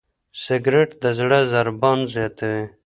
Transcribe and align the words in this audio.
سګریټ 0.43 0.89
د 1.01 1.03
زړه 1.19 1.39
ضربان 1.53 1.99
زیاتوي. 2.13 2.63